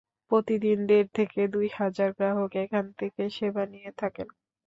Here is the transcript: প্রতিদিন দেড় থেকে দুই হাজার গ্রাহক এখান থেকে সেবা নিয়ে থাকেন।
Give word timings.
প্রতিদিন 0.31 0.77
দেড় 0.89 1.09
থেকে 1.17 1.41
দুই 1.47 1.67
হাজার 1.77 2.09
গ্রাহক 2.17 2.51
এখান 2.57 2.85
থেকে 2.99 3.21
সেবা 3.37 3.63
নিয়ে 3.73 3.91
থাকেন। 3.97 4.27